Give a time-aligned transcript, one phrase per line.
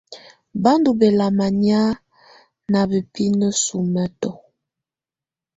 [0.61, 1.81] Bá ndɔ́ bɛ́lamá nɛ̀á
[2.71, 4.35] ná bǝ́pinǝ sumǝ́tɔ̀.